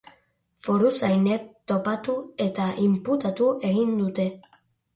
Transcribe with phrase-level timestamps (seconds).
[0.67, 2.17] Foruzainek topatu
[2.47, 4.31] eta inputatu egin dute.